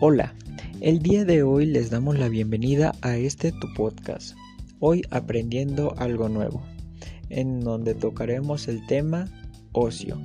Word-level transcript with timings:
Hola, 0.00 0.34
el 0.80 0.98
día 0.98 1.24
de 1.24 1.44
hoy 1.44 1.66
les 1.66 1.88
damos 1.88 2.18
la 2.18 2.28
bienvenida 2.28 2.92
a 3.00 3.16
este 3.16 3.52
tu 3.52 3.72
podcast, 3.74 4.36
hoy 4.80 5.02
aprendiendo 5.10 5.94
algo 5.98 6.28
nuevo, 6.28 6.64
en 7.30 7.60
donde 7.60 7.94
tocaremos 7.94 8.66
el 8.66 8.84
tema 8.88 9.26
ocio, 9.70 10.20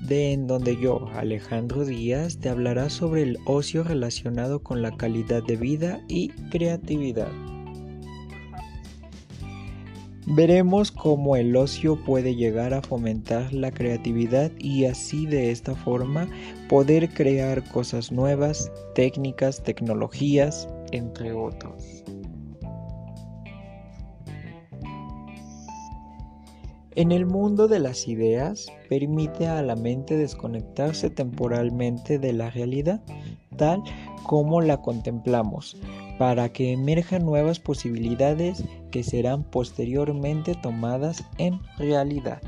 de 0.00 0.32
en 0.32 0.46
donde 0.46 0.80
yo, 0.80 1.06
Alejandro 1.14 1.84
Díaz, 1.84 2.38
te 2.38 2.48
hablará 2.48 2.88
sobre 2.88 3.22
el 3.22 3.38
ocio 3.44 3.84
relacionado 3.84 4.62
con 4.62 4.80
la 4.80 4.96
calidad 4.96 5.42
de 5.44 5.56
vida 5.56 6.00
y 6.08 6.28
creatividad. 6.50 7.30
Veremos 10.26 10.90
cómo 10.90 11.36
el 11.36 11.54
ocio 11.54 12.02
puede 12.02 12.34
llegar 12.34 12.72
a 12.72 12.80
fomentar 12.80 13.52
la 13.52 13.70
creatividad 13.70 14.50
y 14.58 14.86
así 14.86 15.26
de 15.26 15.50
esta 15.50 15.74
forma 15.74 16.26
poder 16.70 17.10
crear 17.10 17.62
cosas 17.70 18.10
nuevas, 18.10 18.72
técnicas, 18.94 19.62
tecnologías, 19.62 20.66
entre 20.92 21.32
otros. 21.32 22.02
En 26.96 27.12
el 27.12 27.26
mundo 27.26 27.68
de 27.68 27.80
las 27.80 28.08
ideas 28.08 28.72
permite 28.88 29.46
a 29.46 29.60
la 29.62 29.76
mente 29.76 30.16
desconectarse 30.16 31.10
temporalmente 31.10 32.18
de 32.18 32.32
la 32.32 32.50
realidad, 32.50 33.02
tal 33.58 33.82
como 34.22 34.62
la 34.62 34.80
contemplamos, 34.80 35.76
para 36.18 36.48
que 36.50 36.72
emerjan 36.72 37.24
nuevas 37.24 37.58
posibilidades 37.58 38.64
que 38.90 39.02
serán 39.02 39.44
posteriormente 39.44 40.54
tomadas 40.54 41.24
en 41.38 41.60
realidad. 41.78 42.40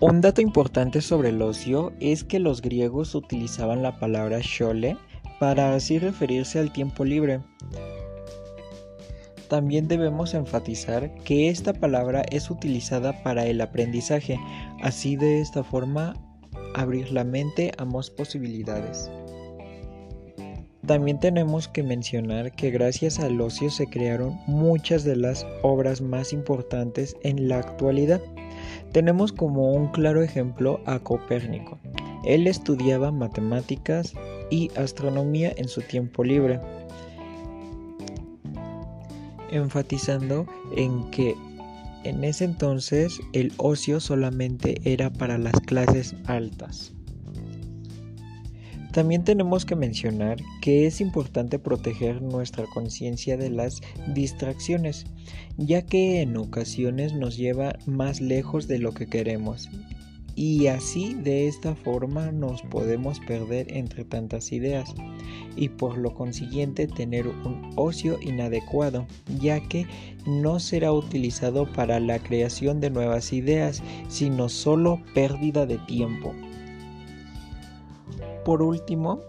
Un 0.00 0.20
dato 0.20 0.40
importante 0.40 1.00
sobre 1.00 1.28
el 1.28 1.40
ocio 1.40 1.92
es 2.00 2.24
que 2.24 2.40
los 2.40 2.60
griegos 2.60 3.14
utilizaban 3.14 3.84
la 3.84 4.00
palabra 4.00 4.40
shole 4.42 4.96
para 5.38 5.76
así 5.76 6.00
referirse 6.00 6.58
al 6.58 6.72
tiempo 6.72 7.04
libre. 7.04 7.40
También 9.48 9.86
debemos 9.86 10.34
enfatizar 10.34 11.14
que 11.24 11.50
esta 11.50 11.72
palabra 11.72 12.22
es 12.32 12.50
utilizada 12.50 13.22
para 13.22 13.46
el 13.46 13.60
aprendizaje, 13.60 14.40
así 14.82 15.14
de 15.14 15.40
esta 15.40 15.62
forma 15.62 16.14
abrir 16.74 17.12
la 17.12 17.22
mente 17.22 17.70
a 17.78 17.84
más 17.84 18.10
posibilidades. 18.10 19.08
También 20.92 21.18
tenemos 21.18 21.68
que 21.68 21.82
mencionar 21.82 22.52
que 22.52 22.70
gracias 22.70 23.18
al 23.18 23.40
ocio 23.40 23.70
se 23.70 23.86
crearon 23.86 24.38
muchas 24.46 25.04
de 25.04 25.16
las 25.16 25.46
obras 25.62 26.02
más 26.02 26.34
importantes 26.34 27.16
en 27.22 27.48
la 27.48 27.60
actualidad. 27.60 28.20
Tenemos 28.92 29.32
como 29.32 29.72
un 29.72 29.86
claro 29.88 30.22
ejemplo 30.22 30.82
a 30.84 30.98
Copérnico. 30.98 31.78
Él 32.26 32.46
estudiaba 32.46 33.10
matemáticas 33.10 34.12
y 34.50 34.70
astronomía 34.76 35.54
en 35.56 35.66
su 35.66 35.80
tiempo 35.80 36.24
libre, 36.24 36.60
enfatizando 39.50 40.44
en 40.76 41.10
que 41.10 41.34
en 42.04 42.22
ese 42.22 42.44
entonces 42.44 43.18
el 43.32 43.54
ocio 43.56 43.98
solamente 43.98 44.78
era 44.84 45.08
para 45.10 45.38
las 45.38 45.58
clases 45.60 46.14
altas. 46.26 46.92
También 48.92 49.24
tenemos 49.24 49.64
que 49.64 49.74
mencionar 49.74 50.36
que 50.60 50.86
es 50.86 51.00
importante 51.00 51.58
proteger 51.58 52.20
nuestra 52.20 52.66
conciencia 52.66 53.38
de 53.38 53.48
las 53.48 53.80
distracciones, 54.08 55.06
ya 55.56 55.80
que 55.80 56.20
en 56.20 56.36
ocasiones 56.36 57.14
nos 57.14 57.38
lleva 57.38 57.78
más 57.86 58.20
lejos 58.20 58.68
de 58.68 58.78
lo 58.78 58.92
que 58.92 59.06
queremos. 59.06 59.70
Y 60.34 60.66
así 60.66 61.14
de 61.14 61.48
esta 61.48 61.74
forma 61.74 62.32
nos 62.32 62.62
podemos 62.62 63.18
perder 63.20 63.74
entre 63.74 64.04
tantas 64.04 64.52
ideas 64.52 64.94
y 65.56 65.68
por 65.70 65.96
lo 65.96 66.14
consiguiente 66.14 66.86
tener 66.86 67.28
un 67.28 67.70
ocio 67.76 68.18
inadecuado, 68.20 69.06
ya 69.40 69.60
que 69.68 69.86
no 70.26 70.58
será 70.60 70.92
utilizado 70.92 71.70
para 71.72 71.98
la 71.98 72.18
creación 72.18 72.80
de 72.80 72.90
nuevas 72.90 73.32
ideas, 73.32 73.82
sino 74.08 74.50
solo 74.50 75.02
pérdida 75.14 75.64
de 75.64 75.78
tiempo. 75.78 76.34
Por 78.44 78.60
último, 78.62 79.20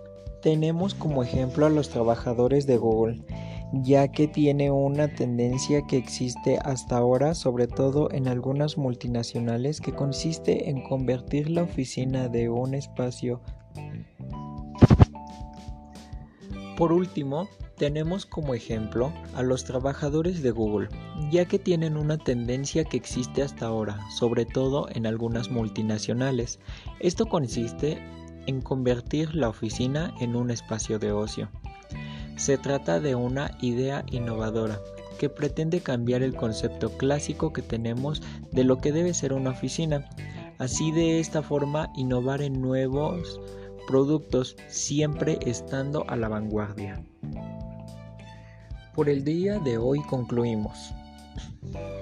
tenemos 0.42 0.96
como 0.96 1.24
ejemplo 1.24 1.66
a 1.66 1.70
los 1.70 1.90
trabajadores 1.90 2.66
de 2.66 2.78
Google, 2.78 3.24
ya 3.72 4.08
que 4.08 4.28
tiene 4.28 4.72
una 4.72 5.08
tendencia 5.08 5.84
que 5.88 5.98
existe 5.98 6.58
hasta 6.58 6.98
ahora, 6.98 7.36
sobre 7.36 7.68
todo 7.68 8.12
en 8.12 8.28
algunas 8.28 8.78
multinacionales, 8.78 9.82
que 9.82 9.94
consiste 9.94 10.70
en 10.70 10.84
convertir 10.84 11.50
la 11.50 11.64
oficina 11.64 12.28
de 12.28 12.50
un 12.50 12.74
espacio. 12.74 13.42
Por 16.76 16.92
último, 16.92 17.48
tenemos 17.78 18.26
como 18.26 18.54
ejemplo 18.54 19.14
a 19.36 19.44
los 19.44 19.64
trabajadores 19.64 20.42
de 20.42 20.52
Google, 20.52 20.90
ya 21.32 21.46
que 21.46 21.60
tienen 21.60 21.98
una 21.98 22.18
tendencia 22.18 22.84
que 22.84 22.98
existe 22.98 23.44
hasta 23.44 23.68
ahora, 23.68 24.00
sobre 24.10 24.46
todo 24.46 24.88
en 24.90 25.06
algunas 25.06 25.52
multinacionales. 25.52 26.60
Esto 27.00 27.28
consiste 27.28 28.02
en 28.48 28.62
convertir 28.62 29.36
la 29.36 29.50
oficina 29.50 30.14
en 30.20 30.36
un 30.36 30.52
espacio 30.52 31.00
de 31.00 31.12
ocio. 31.12 31.50
Se 32.36 32.58
trata 32.58 33.00
de 33.00 33.16
una 33.16 33.58
idea 33.62 34.04
innovadora 34.12 34.80
que 35.20 35.30
pretende 35.30 35.82
cambiar 35.82 36.24
el 36.24 36.36
concepto 36.36 36.90
clásico 36.98 37.54
que 37.54 37.62
tenemos 37.62 38.22
de 38.52 38.64
lo 38.64 38.80
que 38.80 38.92
debe 38.92 39.14
ser 39.14 39.34
una 39.34 39.52
oficina, 39.52 40.10
así 40.58 40.92
de 40.92 41.20
esta 41.20 41.42
forma 41.42 41.92
innovar 41.96 42.42
en 42.42 42.62
nuevos 42.62 43.40
productos 43.88 44.56
siempre 44.68 45.40
estando 45.46 46.06
a 46.10 46.16
la 46.16 46.28
vanguardia. 46.28 47.04
Por 48.96 49.10
el 49.10 49.24
día 49.24 49.60
de 49.60 49.78
hoy 49.78 50.02
concluimos 50.04 50.94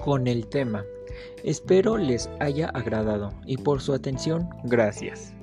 con 0.04 0.26
el 0.26 0.46
tema. 0.48 0.84
Espero 1.44 1.96
les 1.96 2.28
haya 2.40 2.68
agradado 2.68 3.32
y 3.46 3.56
por 3.56 3.80
su 3.80 3.92
atención, 3.92 4.48
gracias. 4.64 5.34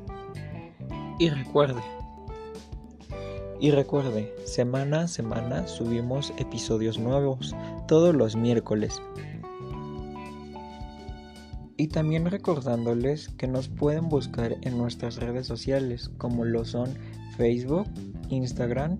Y 1.19 1.29
recuerde, 1.29 1.81
y 3.61 3.71
recuerde, 3.71 4.33
semana 4.45 5.01
a 5.01 5.07
semana 5.09 5.67
subimos 5.67 6.33
episodios 6.37 6.97
nuevos 6.97 7.53
todos 7.89 8.15
los 8.15 8.37
miércoles. 8.37 9.01
Y 11.75 11.87
también 11.89 12.25
recordándoles 12.25 13.27
que 13.29 13.47
nos 13.47 13.67
pueden 13.67 14.07
buscar 14.07 14.55
en 14.61 14.77
nuestras 14.77 15.17
redes 15.17 15.45
sociales 15.45 16.09
como 16.17 16.45
lo 16.45 16.63
son 16.63 16.89
Facebook, 17.35 17.87
Instagram, 18.29 18.97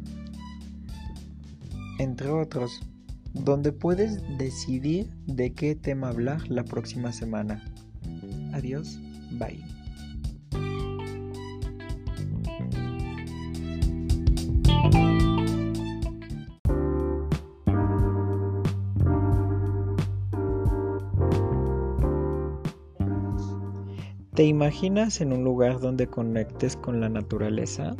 entre 1.99 2.29
otros, 2.29 2.81
donde 3.33 3.71
puedes 3.71 4.21
decidir 4.37 5.09
de 5.25 5.53
qué 5.53 5.75
tema 5.75 6.09
hablar 6.09 6.49
la 6.49 6.65
próxima 6.65 7.13
semana. 7.13 7.63
Adiós, 8.53 8.99
bye. 9.31 9.78
¿Te 24.35 24.43
imaginas 24.43 25.21
en 25.21 25.33
un 25.33 25.43
lugar 25.43 25.79
donde 25.79 26.07
conectes 26.07 26.77
con 26.77 27.01
la 27.01 27.09
naturaleza? 27.09 27.95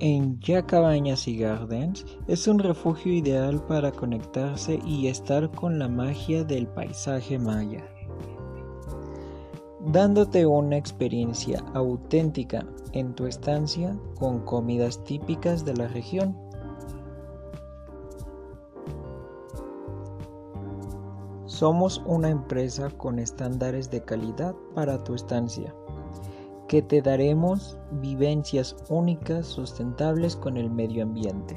En 0.00 0.40
Ya 0.40 0.66
Cabañas 0.66 1.28
y 1.28 1.38
Gardens 1.38 2.04
es 2.26 2.48
un 2.48 2.58
refugio 2.58 3.12
ideal 3.12 3.62
para 3.66 3.92
conectarse 3.92 4.80
y 4.84 5.06
estar 5.06 5.50
con 5.50 5.78
la 5.78 5.88
magia 5.88 6.44
del 6.44 6.66
paisaje 6.66 7.38
maya, 7.38 7.84
dándote 9.80 10.44
una 10.44 10.76
experiencia 10.76 11.62
auténtica 11.74 12.66
en 12.92 13.14
tu 13.14 13.26
estancia 13.26 13.96
con 14.18 14.40
comidas 14.40 15.02
típicas 15.04 15.64
de 15.64 15.74
la 15.74 15.88
región 15.88 16.43
Somos 21.54 22.02
una 22.04 22.30
empresa 22.30 22.90
con 22.90 23.20
estándares 23.20 23.88
de 23.88 24.02
calidad 24.02 24.56
para 24.74 25.04
tu 25.04 25.14
estancia, 25.14 25.72
que 26.66 26.82
te 26.82 27.00
daremos 27.00 27.78
vivencias 28.02 28.74
únicas 28.88 29.46
sustentables 29.46 30.34
con 30.34 30.56
el 30.56 30.68
medio 30.68 31.04
ambiente. 31.04 31.54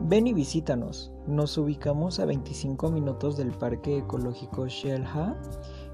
Ven 0.00 0.26
y 0.26 0.34
visítanos. 0.34 1.10
Nos 1.26 1.56
ubicamos 1.56 2.20
a 2.20 2.26
25 2.26 2.90
minutos 2.90 3.38
del 3.38 3.52
Parque 3.52 3.96
Ecológico 3.96 4.66
Shelha 4.66 5.34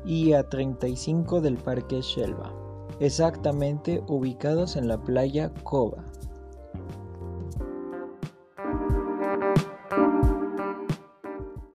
y 0.04 0.32
a 0.32 0.48
35 0.48 1.40
del 1.40 1.58
Parque 1.58 2.00
Shelva, 2.02 2.52
exactamente 2.98 4.02
ubicados 4.08 4.75
en 4.75 4.88
la 4.88 5.00
playa 5.00 5.54
Coba. 5.62 6.04